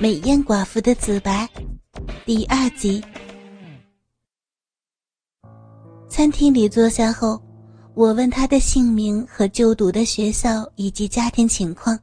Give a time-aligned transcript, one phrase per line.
[0.00, 1.48] 美艳寡妇的自白，
[2.26, 3.02] 第二集。
[6.08, 7.40] 餐厅里坐下后，
[7.94, 11.96] 我问他的姓名和就读的学校以及家庭情况。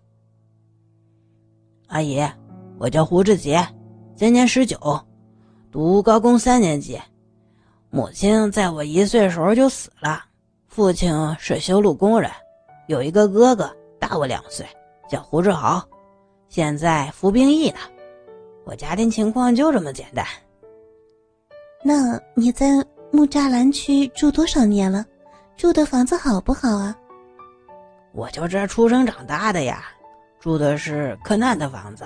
[1.87, 2.21] 阿姨，
[2.79, 3.61] 我叫胡志杰，
[4.15, 4.79] 今年十九，
[5.69, 6.97] 读高工三年级。
[7.89, 10.23] 母亲在我一岁时候就死了，
[10.69, 12.31] 父亲是修路工人，
[12.87, 13.69] 有一个哥哥
[13.99, 14.65] 大我两岁，
[15.09, 15.85] 叫胡志豪。
[16.51, 17.77] 现在服兵役呢，
[18.65, 20.25] 我家庭情况就这么简单。
[21.81, 25.05] 那你在木栅栏区住多少年了？
[25.55, 26.93] 住的房子好不好啊？
[28.11, 29.85] 我就这出生长大的呀，
[30.41, 32.03] 住的是柯南的房子，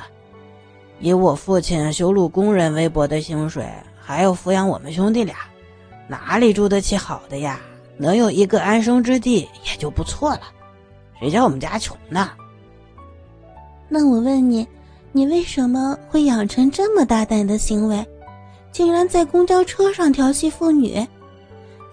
[0.99, 3.67] 以我父亲修路工人微薄的薪水，
[3.99, 5.35] 还要抚养我们兄弟俩，
[6.07, 7.59] 哪里住得起好的呀？
[7.97, 10.41] 能有一个安生之地也就不错了，
[11.19, 12.29] 谁叫我们家穷呢？
[13.87, 14.67] 那我问你，
[15.11, 18.05] 你为什么会养成这么大胆的行为，
[18.71, 21.05] 竟然在公交车上调戏妇女？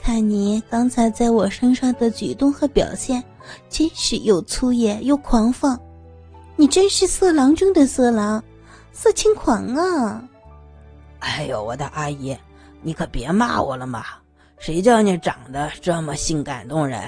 [0.02, 3.22] 看你刚才在我身上的举动和表现，
[3.68, 5.78] 真是又粗野又狂放，
[6.56, 8.42] 你真是色狼中的色狼，
[8.90, 10.24] 色情狂啊！
[11.20, 12.36] 哎呦，我的阿姨，
[12.80, 14.04] 你可别骂我了嘛！
[14.58, 17.00] 谁叫你长得这么性感动人，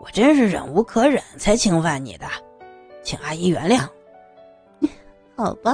[0.00, 2.26] 我真是忍无可忍才侵犯你的，
[3.02, 3.88] 请阿姨原谅。
[5.36, 5.70] 好吧，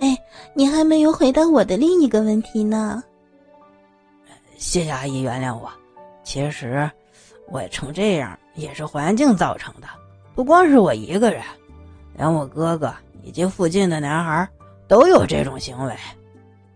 [0.00, 0.16] 哎，
[0.54, 3.04] 你还没有回答我的另一个问题呢。
[4.56, 5.70] 谢谢阿姨原谅我，
[6.24, 6.90] 其实
[7.50, 9.86] 我成这样也是环境造成的，
[10.34, 11.42] 不光是我一个人，
[12.16, 12.90] 连我哥哥
[13.22, 14.48] 以及附近的男孩
[14.88, 15.94] 都有这种行为，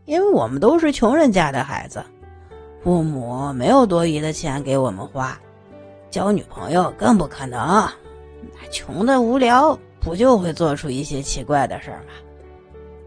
[0.05, 2.05] 因为我们都是穷人家的孩子，
[2.85, 5.35] 父母没有多余的钱给我们花，
[6.11, 7.89] 交女朋友更不可能，
[8.71, 9.79] 穷的无聊。
[10.07, 12.13] 不就会做出一些奇怪的事儿吗？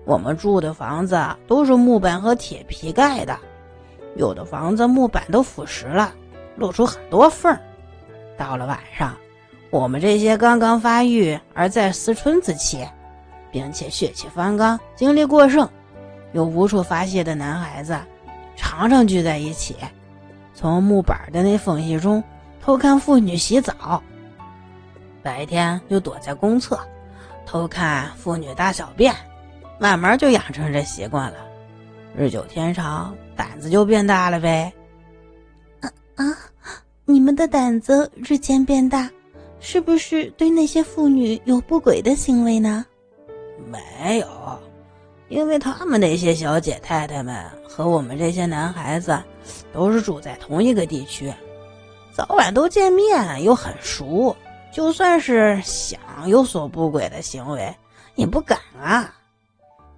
[0.04, 3.40] 我们住的房子都是木板和铁皮盖的，
[4.18, 6.14] 有的房子木板都腐蚀了，
[6.58, 7.58] 露出很多缝儿。
[8.38, 9.16] 到了晚上，
[9.70, 12.86] 我们这些刚刚发育而在思春之期，
[13.50, 15.70] 并且血气方刚、精力过剩、
[16.34, 17.98] 又无处发泄的男孩子，
[18.58, 19.74] 常常聚在一起，
[20.54, 22.22] 从木板的那缝隙中
[22.62, 24.04] 偷看妇女洗澡。
[25.22, 26.80] 白天就躲在公厕，
[27.50, 29.12] 偷看妇女大小便，
[29.80, 31.38] 慢慢就养成这习惯了。
[32.16, 34.72] 日久天长，胆子就变大了呗。
[35.82, 36.38] 啊啊！
[37.06, 39.10] 你们的胆子日渐变大，
[39.60, 42.86] 是不是对那些妇女有不轨的行为呢？
[43.68, 44.28] 没有，
[45.28, 49.20] 因为他们那些小姐太太们和我们这些男孩子
[49.74, 51.34] 都是住在同一个地区，
[52.14, 54.36] 早晚都见面，又很熟。
[54.72, 57.76] 就算是想有所不轨的行为，
[58.16, 59.14] 也不敢啊。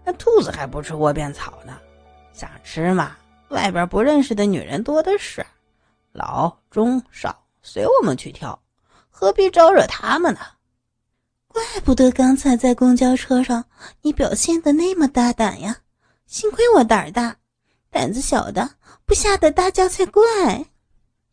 [0.03, 1.77] 那兔子还不吃窝边草呢，
[2.33, 3.15] 想吃嘛？
[3.49, 5.45] 外边不认识的女人多的是，
[6.13, 8.57] 老中少随我们去挑，
[9.09, 10.39] 何必招惹他们呢？
[11.47, 13.65] 怪不得刚才在公交车上
[14.01, 15.77] 你表现的那么大胆呀！
[16.25, 17.35] 幸亏我胆儿大，
[17.89, 18.69] 胆子小的
[19.05, 20.23] 不吓得大叫才怪。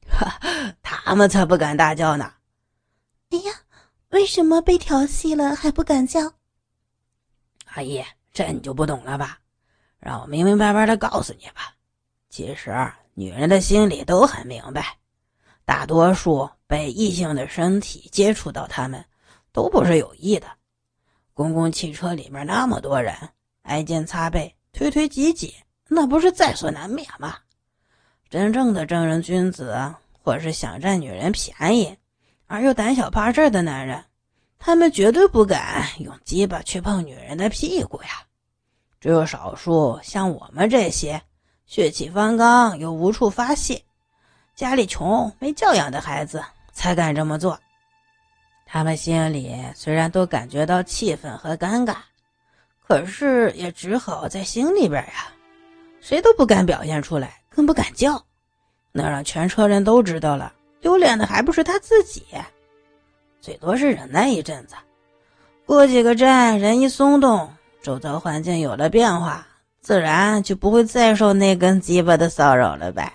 [0.08, 0.40] 哈，
[0.82, 2.32] 他们才不敢大叫呢。
[3.30, 3.52] 哎呀，
[4.08, 6.32] 为什么被调戏了还不敢叫？
[7.66, 8.02] 阿姨，
[8.32, 9.38] 这你就不懂了吧？
[9.98, 11.74] 让我明明白白的告诉你吧。
[12.30, 12.72] 其实
[13.12, 14.96] 女人的心里都很明白，
[15.66, 19.04] 大多数被异性的身体接触到，他们
[19.52, 20.46] 都不是有意的。
[21.34, 23.14] 公共汽车里面那么多人，
[23.64, 25.54] 挨肩擦背、推推挤挤，
[25.88, 27.36] 那不是在所难免吗？
[28.30, 31.97] 真正的正人君子，或是想占女人便宜。
[32.48, 34.02] 而又胆小怕事的男人，
[34.58, 38.08] 他们绝对不敢用鸡巴去碰女人的屁股呀。
[39.00, 41.22] 只有少数像我们这些
[41.66, 43.80] 血气方刚又无处发泄、
[44.56, 46.42] 家里穷没教养的孩子
[46.72, 47.60] 才敢这么做。
[48.64, 51.96] 他们心里虽然都感觉到气愤和尴尬，
[52.86, 55.28] 可是也只好在心里边呀，
[56.00, 58.24] 谁都不敢表现出来，更不敢叫，
[58.90, 60.52] 那让全车人都知道了。
[60.88, 62.24] 丢脸的还不是他自己，
[63.42, 64.74] 最多是忍耐一阵子，
[65.66, 67.52] 过几个站，人一松动，
[67.82, 69.46] 周遭环境有了变化，
[69.82, 73.12] 自然就不会再受那根鸡巴的骚扰了呗。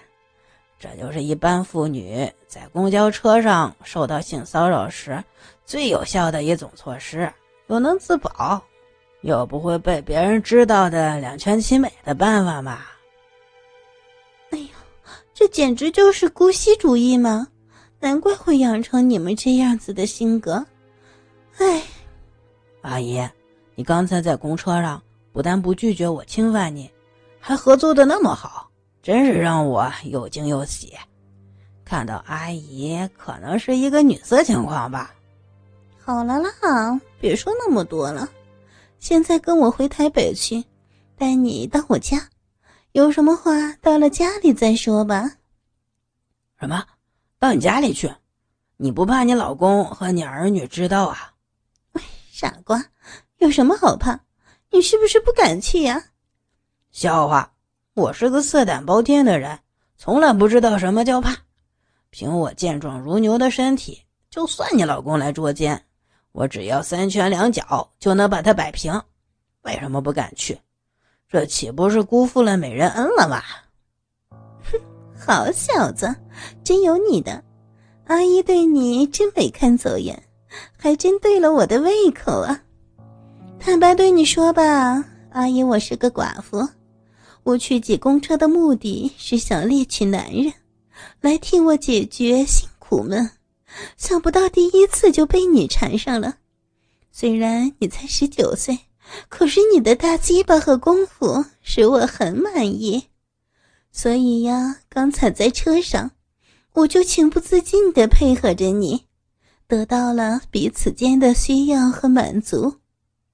[0.80, 5.24] 这就是一般妇女在公交车上受到性骚扰时
[5.66, 7.34] 最有效的一种措施，
[7.70, 8.64] 又能自保，
[9.22, 12.82] 又不会被别人知道的两全其美的办法嘛。
[14.52, 14.68] 哎呦，
[15.34, 17.48] 这简直就是姑息主义嘛！
[18.04, 20.66] 难怪会养成你们这样子的性格，
[21.58, 21.82] 哎，
[22.82, 23.26] 阿姨，
[23.76, 25.02] 你刚才在公车上
[25.32, 26.92] 不但不拒绝我侵犯你，
[27.40, 28.70] 还合作的那么好，
[29.02, 30.94] 真是让我又惊又喜。
[31.86, 35.16] 看到阿姨可能是一个女色情况吧。
[35.98, 38.28] 好了啦，别说那么多了，
[39.00, 40.62] 现在跟我回台北去，
[41.18, 42.28] 带你到我家，
[42.92, 45.32] 有什么话到了家里再说吧。
[46.60, 46.84] 什么？
[47.44, 48.10] 到你家里去？
[48.78, 51.34] 你不怕你老公和你儿女知道啊？
[52.32, 52.82] 傻瓜，
[53.40, 54.18] 有什么好怕？
[54.72, 56.02] 你是不是不敢去呀？
[56.92, 57.52] 笑话！
[57.96, 59.60] 我是个色胆包天的人，
[59.98, 61.36] 从来不知道什么叫怕。
[62.12, 65.86] 凭我健壮如牛的身体，就算你老公来捉奸，
[66.32, 69.02] 我只要三拳两脚就能把他摆平。
[69.64, 70.58] 为什么不敢去？
[71.28, 73.44] 这岂不是辜负了美人恩了吗？
[75.26, 76.14] 好小子，
[76.66, 77.42] 真有你的！
[78.08, 80.22] 阿姨对你真没看走眼，
[80.78, 82.62] 还真对了我的胃口啊！
[83.58, 86.68] 坦白对你说吧，阿姨，我是个寡妇，
[87.44, 90.52] 我去挤公车的目的是想猎取男人，
[91.22, 93.32] 来替我解决辛苦闷。
[93.96, 96.36] 想不到第一次就被你缠上了。
[97.14, 98.78] 虽然你才十九岁，
[99.30, 103.06] 可是你的大鸡巴和功夫使我很满意。
[103.96, 106.12] 所以呀，刚才在车上，
[106.74, 109.06] 我就情不自禁地配合着你，
[109.68, 112.80] 得到了彼此间的需要和满足。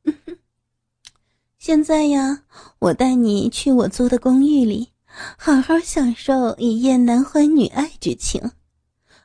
[1.58, 2.44] 现在呀，
[2.80, 4.90] 我带你去我租的公寓里，
[5.38, 8.52] 好好享受一夜男欢女爱之情。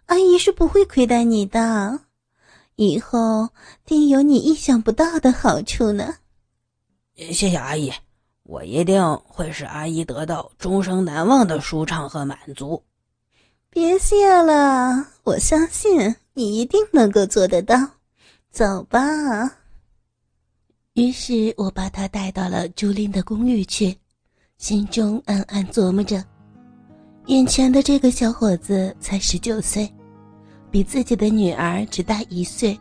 [0.06, 2.00] 阿姨是不会亏待你的，
[2.76, 3.48] 以后
[3.84, 6.16] 定有你意想不到的好处呢。
[7.16, 7.92] 谢谢阿姨，
[8.44, 12.82] 我一定会使阿姨得到终生难忘的舒畅和满足。
[13.70, 17.76] 别谢了，我相信你一定能够做得到。
[18.50, 19.00] 走吧。
[20.92, 23.96] 于是我把他带到了朱琳的公寓去，
[24.58, 26.22] 心中暗暗琢磨着：
[27.26, 29.92] 眼前的这个小伙子才十九岁，
[30.70, 32.78] 比自己的女儿只大一岁，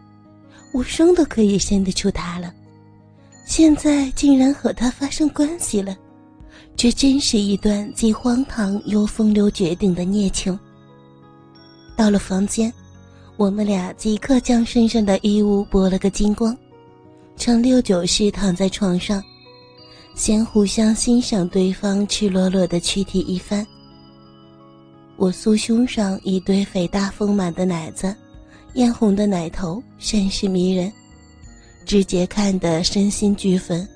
[0.74, 2.54] 我生都可以生得出他了。
[3.46, 5.96] 现在竟然和他发生关系了，
[6.76, 10.58] 这真是一段既荒唐又风流绝顶的孽情。
[11.96, 12.74] 到了房间，
[13.38, 16.56] 我们俩即刻将身上的衣物剥了个精光。
[17.36, 19.22] 呈六九式躺在床上，
[20.16, 23.66] 先互相欣赏对方赤裸裸的躯体一番。
[25.18, 28.16] 我酥胸上一堆肥大丰满的奶子，
[28.74, 30.92] 艳红的奶头甚是迷人。
[31.86, 33.88] 志杰看得身心俱焚，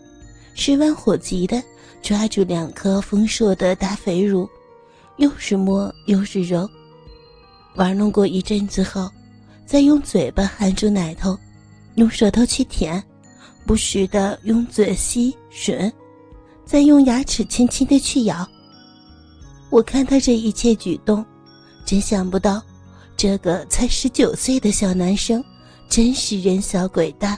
[0.53, 1.61] 十万火急的
[2.01, 4.49] 抓住两颗丰硕的大肥乳，
[5.17, 6.69] 又是摸又是揉，
[7.75, 9.09] 玩弄过一阵子后，
[9.65, 11.37] 再用嘴巴含住奶头，
[11.95, 13.03] 用舌头去舔。
[13.65, 15.91] 不时的用嘴吸吮，
[16.63, 18.47] 再用牙齿轻轻的去咬。
[19.69, 21.25] 我看他这一切举动，
[21.85, 22.63] 真想不到，
[23.17, 25.43] 这个才十九岁的小男生，
[25.89, 27.37] 真是人小鬼大，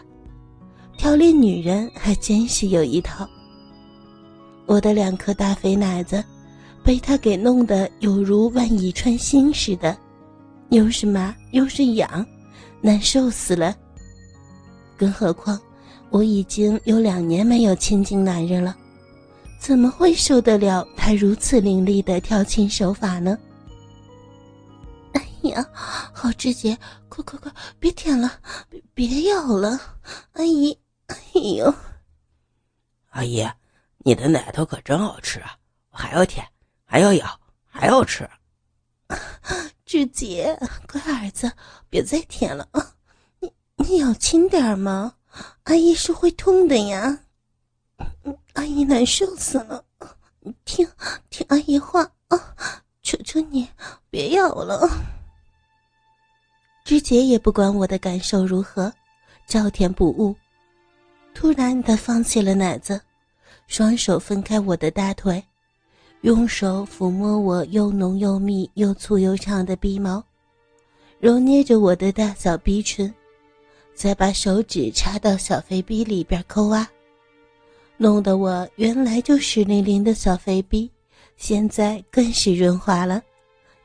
[0.99, 3.25] 调练女人还真是有一套。
[4.65, 6.21] 我的两颗大肥奶子，
[6.83, 9.97] 被他给弄得有如万蚁穿心似的，
[10.71, 12.25] 又是麻又是痒，
[12.81, 13.73] 难受死了。
[14.97, 15.57] 更何况。
[16.11, 18.75] 我已经有两年没有亲近男人了，
[19.59, 23.37] 怎么会受得了他如此凌厉的调情手法呢？
[25.13, 25.63] 哎呀，
[26.11, 26.75] 好直接，
[27.07, 28.31] 快快快，别舔了，
[28.69, 29.79] 别别咬了，
[30.33, 30.75] 阿姨，
[31.09, 31.17] 哎
[31.57, 31.73] 呦，
[33.09, 33.47] 阿姨，
[33.97, 35.57] 你的奶头可真好吃啊！
[35.89, 36.47] 我还要舔，
[36.85, 38.29] 还要咬，还要吃。
[39.85, 41.51] 志杰，乖儿子，
[41.89, 42.93] 别再舔了啊！
[43.39, 45.15] 你你咬轻点嘛。
[45.63, 47.19] 阿姨是会痛的呀，
[48.53, 49.85] 阿姨难受死了。
[50.65, 50.87] 听
[51.29, 52.55] 听阿姨话啊，
[53.01, 53.67] 求求你
[54.09, 54.87] 别咬了。
[56.83, 58.91] 志杰也不管我的感受如何，
[59.47, 60.35] 照填不误。
[61.39, 62.99] 突然，他放弃了奶子，
[63.65, 65.41] 双手分开我的大腿，
[66.19, 70.21] 用手抚摸我又浓又密又粗又长的鼻毛，
[71.17, 73.15] 揉捏着我的大小鼻唇。
[73.95, 76.91] 再把手指插到小肥逼里边抠啊，
[77.95, 80.91] 弄得我原来就湿淋淋的小肥逼，
[81.37, 83.23] 现在更是润滑了，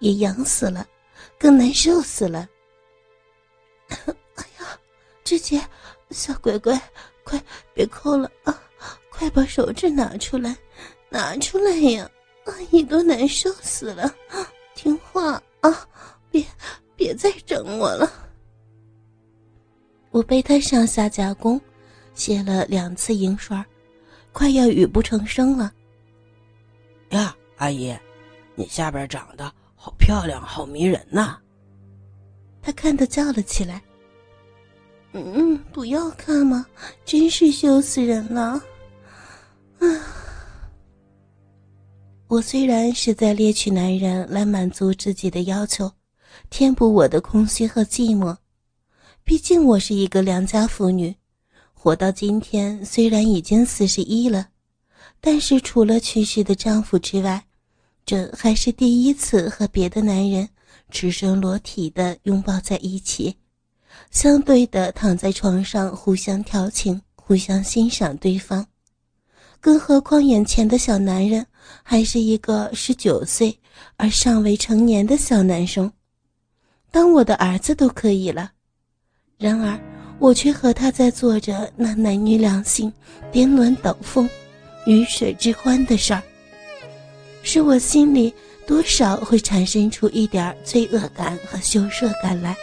[0.00, 0.84] 也痒死了，
[1.38, 2.48] 更难受死了。
[3.86, 4.76] 哎呀，
[5.22, 5.62] 志杰，
[6.10, 6.76] 小乖乖，
[7.24, 8.60] 快别抠了啊！
[9.10, 10.56] 快把手指拿出来，
[11.08, 12.10] 拿出来呀！
[12.44, 14.14] 阿姨都难受死了，
[14.74, 15.88] 听话啊，
[16.30, 16.44] 别
[16.94, 18.10] 别再整我了。
[20.10, 21.60] 我被他上下夹攻，
[22.14, 23.64] 卸了两次银刷
[24.32, 25.72] 快要语不成声了。
[27.10, 27.96] 呀，阿姨，
[28.54, 31.38] 你下边长得好漂亮，好迷人呐！
[32.60, 33.82] 他看得叫了起来。
[35.16, 36.66] 嗯，不要看嘛，
[37.04, 38.60] 真是羞死人了。
[39.78, 39.86] 啊！
[42.26, 45.88] 我虽然是在猎取男人来满足自己的要求，
[46.50, 48.36] 填补我的空虚和寂寞，
[49.22, 51.14] 毕竟我是一个良家妇女，
[51.72, 54.48] 活到今天虽然已经四十一了，
[55.20, 57.44] 但是除了去世的丈夫之外，
[58.04, 60.48] 这还是第一次和别的男人
[60.90, 63.36] 赤身裸体的拥抱在一起。
[64.10, 68.66] 相对的躺在床上，互相调情，互相欣赏对方。
[69.60, 71.46] 更何况眼前的小男人
[71.82, 73.58] 还是一个十九岁
[73.96, 75.90] 而尚未成年的小男生，
[76.90, 78.52] 当我的儿子都可以了。
[79.38, 79.80] 然而，
[80.18, 82.92] 我却和他在做着那男女两性
[83.32, 84.28] 颠鸾倒凤、
[84.86, 86.22] 鱼水之欢的事儿，
[87.42, 88.32] 使我心里
[88.66, 92.54] 多少会产生出一点罪恶感和羞涩感来。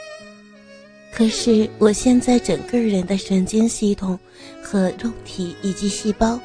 [1.14, 4.18] 可是我现在整个人的神经系统
[4.64, 6.40] 和肉体以及细胞，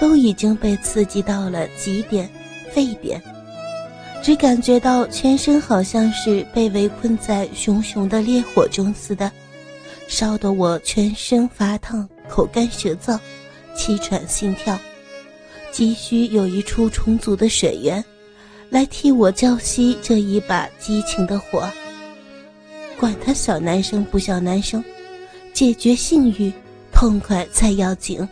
[0.00, 2.28] 都已经被刺激到了极点、
[2.72, 3.20] 沸点，
[4.22, 9.32] 只感觉到全身好像是被围困在熊熊的烈火中似的，
[10.06, 13.18] 烧得我全身发烫、口干舌燥、
[13.74, 14.78] 气喘心跳，
[15.72, 18.04] 急需有一处充足的水源，
[18.68, 21.66] 来替我浇熄这一把激情的火。
[22.98, 24.82] 管他小男生不小男生，
[25.52, 26.52] 解决性欲，
[26.92, 28.26] 痛快才要紧。